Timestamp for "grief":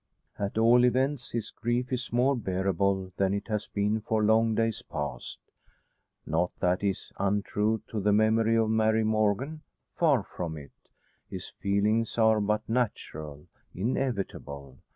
1.51-1.93